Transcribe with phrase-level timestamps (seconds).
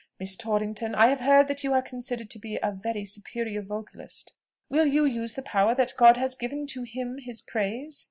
[0.19, 4.33] Miss Torrington, I have heard that you are considered to be a very superior vocalist:
[4.67, 7.99] will you use the power that God has given, to hymn his praise?"